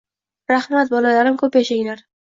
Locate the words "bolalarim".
0.95-1.41